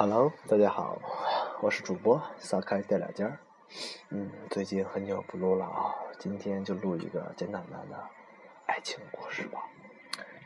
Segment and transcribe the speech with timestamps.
[0.00, 0.96] Hello，大家好，
[1.60, 3.36] 我是主播撒开带两尖儿。
[4.10, 7.98] 嗯，最近很久不录了啊，今天就录一个简简单单的
[8.66, 9.58] 爱情故事吧。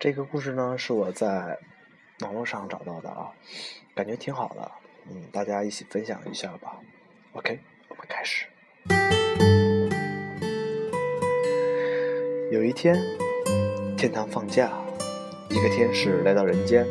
[0.00, 1.58] 这个故事呢是我在
[2.20, 3.30] 网络上找到的啊，
[3.94, 4.72] 感觉挺好的。
[5.10, 6.80] 嗯，大家一起分享一下吧。
[7.34, 7.60] OK，
[7.90, 8.46] 我们开始。
[12.50, 12.96] 有一天，
[13.98, 14.72] 天堂放假，
[15.50, 16.86] 一个天使来到人间，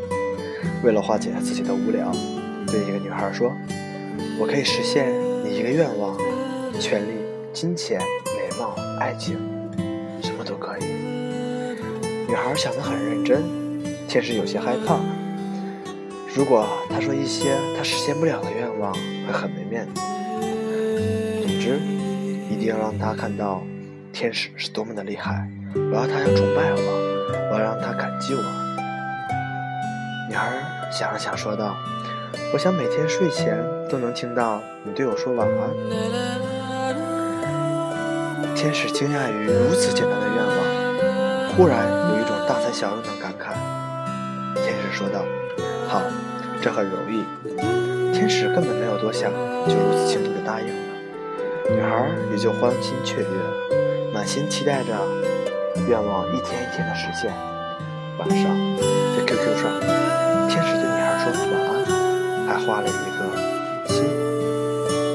[0.84, 2.12] 为了化解自己的无聊。
[2.72, 3.52] 对一个女孩说
[4.39, 5.12] ：“我可以实现
[5.43, 6.18] 你一个愿望，
[6.79, 7.12] 权利、
[7.52, 9.38] 金钱、美貌、爱情，
[10.24, 10.86] 什么都可以。”
[12.29, 13.43] 女孩想得很认真，
[14.07, 14.98] 天使有些害怕。
[16.34, 20.01] 如果他说一些他实现不了的愿望，会很没面子。
[21.42, 21.78] 总之，
[22.50, 23.62] 一定要让他看到
[24.14, 25.46] 天使是多么的厉害。
[25.76, 28.42] 我要他要崇拜我，我要让他感激我。
[30.29, 30.50] 女孩
[30.90, 31.76] 想了想，说道。
[32.53, 33.58] 我想每天睡前
[33.90, 35.70] 都能听到你对我说晚安。
[38.56, 40.56] 天使惊讶于如此简单的愿望，
[41.56, 43.56] 忽然有一种大材小用的感慨。
[44.56, 45.23] 天使说道
[45.88, 46.02] ：“好，
[46.62, 47.23] 这很容易。”
[48.14, 49.32] 天使根本没有多想，
[49.68, 50.73] 就如此轻易地答应了。
[51.72, 54.94] 女孩也就欢欣雀跃，满心期待着
[55.88, 57.34] 愿望一天一天的实现。
[58.20, 58.44] 晚上，
[59.18, 59.72] 在 QQ 上，
[62.72, 63.27] 画了一个
[63.86, 64.08] 心，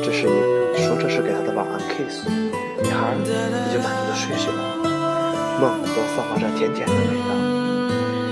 [0.04, 0.28] 这是
[0.76, 3.32] 一说这是给他的晚安 kiss，女孩也
[3.72, 4.60] 就满足的睡去了，
[5.58, 7.32] 梦都散发着甜甜的味道，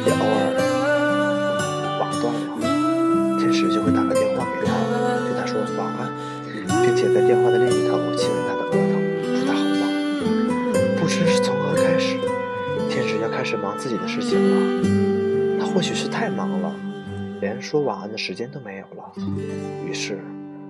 [0.04, 0.52] 也偶尔
[2.00, 4.76] 网断了，天使就会打个电话给他，
[5.24, 6.12] 对他说晚安，
[6.84, 9.00] 并且在电话的另一头亲吻他的额头，
[9.40, 9.80] 祝他好梦。
[11.00, 12.18] 不知是从何开始，
[12.90, 16.43] 天使要开始忙自己的事情了，他或许是太忙。
[17.64, 19.10] 说晚安的时间都没有了，
[19.86, 20.16] 于是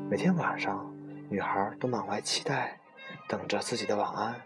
[0.08, 0.94] 每天晚上，
[1.28, 2.78] 女孩都满怀期待，
[3.28, 4.40] 等着自己的晚安，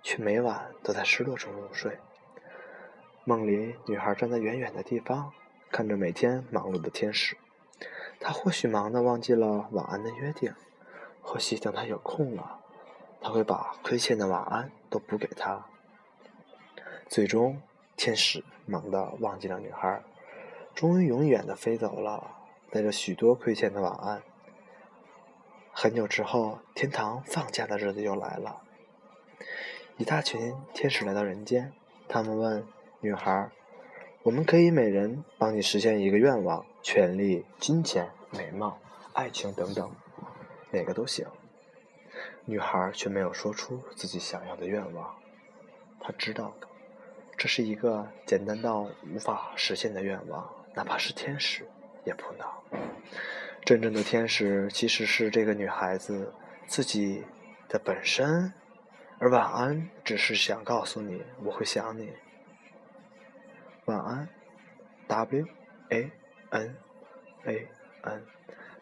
[0.00, 1.98] 却每晚都在失落中入睡。
[3.24, 5.32] 梦里，女孩站在远远的地方，
[5.72, 7.36] 看着每天忙碌的天使。
[8.20, 10.54] 她或许忙得忘记了晚安的约定，
[11.20, 12.60] 或许等她有空了，
[13.20, 15.66] 他会把亏欠的晚安都补给她。
[17.08, 17.60] 最终，
[17.96, 20.00] 天使忙得忘记了女孩。
[20.78, 22.36] 终于永远的飞走了，
[22.70, 24.22] 带着许多亏欠的晚安。
[25.72, 28.60] 很久之后，天堂放假的日子又来了，
[29.96, 31.72] 一大群天使来到人间。
[32.06, 32.64] 他们问
[33.00, 33.50] 女孩
[34.22, 38.78] ：“我们可以每人帮你实现一个愿望，权利、金钱、美貌、
[39.14, 39.90] 爱情等等，
[40.70, 41.26] 哪个都行。”
[42.46, 45.16] 女孩却没有说出自己想要的愿望。
[45.98, 46.54] 她知道，
[47.36, 50.48] 这是一个简单到无法实现的愿望。
[50.78, 51.66] 哪怕是天使
[52.04, 52.46] 也不能。
[53.64, 56.32] 真正的天使其实是这个女孩子
[56.68, 57.24] 自己
[57.68, 58.52] 的本身，
[59.18, 62.12] 而晚安只是想告诉你我会想你。
[63.86, 64.28] 晚安
[65.08, 65.46] ，W
[65.88, 66.12] A
[66.50, 66.76] N
[67.44, 67.68] A
[68.02, 68.22] N，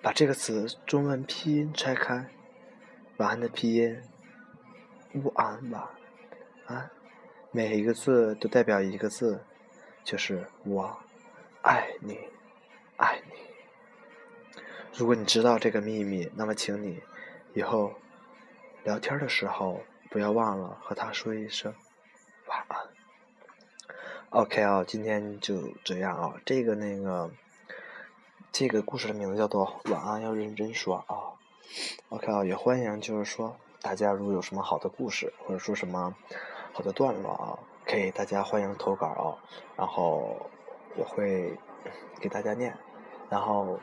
[0.02, 2.26] 把这个词中文拼音拆开，
[3.16, 4.02] 晚安的拼音
[5.14, 5.88] 乌安晚
[6.66, 6.90] 安，
[7.52, 9.40] 每一个字都代表一个字，
[10.04, 10.98] 就是我。
[11.62, 12.18] 爱你，
[12.96, 14.60] 爱你。
[14.94, 17.02] 如果你知道这个秘密，那么请你
[17.54, 17.94] 以后
[18.84, 21.74] 聊天的时候不要忘了和他说一声
[22.46, 22.78] 晚安。
[24.30, 26.40] OK 啊，今天就这样啊。
[26.44, 27.30] 这个那个，
[28.52, 31.34] 这个故事的名字叫做《晚安要认真说》啊。
[32.10, 36.14] OK 啊，也欢迎就是说大家如果有什么好的故事或者说什么
[36.72, 39.36] 好的段落啊，可以大家欢迎投稿啊，
[39.76, 40.48] 然后。
[40.96, 41.58] 我会
[42.20, 42.76] 给大家念，
[43.28, 43.78] 然后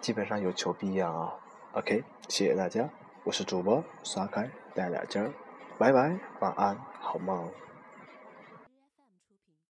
[0.00, 1.34] 基本上有求必应啊。
[1.72, 2.88] OK，谢谢大家，
[3.24, 5.32] 我是主播刷开带俩尖儿，
[5.78, 7.50] 拜拜，晚安，好梦。